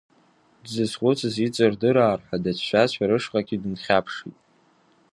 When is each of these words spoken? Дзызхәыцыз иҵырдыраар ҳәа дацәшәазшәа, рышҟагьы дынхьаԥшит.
Дзызхәыцыз 0.63 1.35
иҵырдыраар 1.45 2.19
ҳәа 2.27 2.37
дацәшәазшәа, 2.43 3.09
рышҟагьы 3.09 3.57
дынхьаԥшит. 3.61 4.37